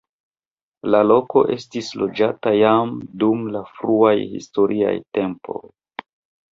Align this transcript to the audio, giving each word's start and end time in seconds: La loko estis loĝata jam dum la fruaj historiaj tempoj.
La 0.95 1.01
loko 1.09 1.43
estis 1.57 1.91
loĝata 2.05 2.55
jam 2.63 2.97
dum 3.25 3.47
la 3.59 3.65
fruaj 3.77 4.19
historiaj 4.35 4.97
tempoj. 5.21 5.65